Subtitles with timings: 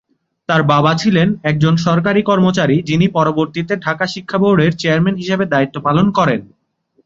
[0.49, 6.07] তার বাবা ছিলেন একজন সরকারি কর্মচারী, যিনি পরবর্তীতে ঢাকা শিক্ষা বোর্ডের চেয়ারম্যান হিসেবে দায়িত্ব পালন
[6.17, 6.41] করেন।